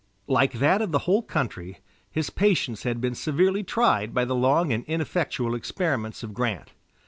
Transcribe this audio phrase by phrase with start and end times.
[0.25, 1.77] Like that of the whole country,
[2.09, 6.71] his patience had been severely tried by the long and ineffectual experiments of Grant.